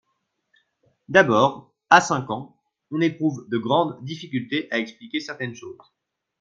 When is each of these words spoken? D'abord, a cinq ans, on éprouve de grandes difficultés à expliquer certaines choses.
D'abord, 1.09 1.75
a 1.91 2.01
cinq 2.01 2.31
ans, 2.31 2.57
on 2.89 3.01
éprouve 3.01 3.47
de 3.49 3.59
grandes 3.59 4.03
difficultés 4.03 4.67
à 4.71 4.79
expliquer 4.79 5.19
certaines 5.19 5.53
choses. 5.53 5.77